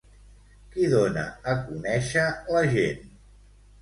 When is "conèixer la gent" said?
1.67-3.05